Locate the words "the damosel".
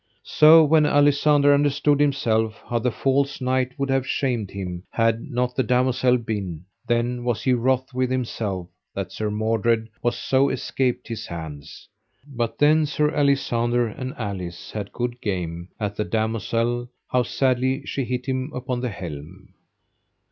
5.55-6.17, 15.97-16.89